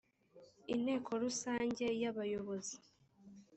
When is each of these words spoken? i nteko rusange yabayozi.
i 0.73 0.75
nteko 0.81 1.11
rusange 1.23 1.85
yabayozi. 2.03 2.77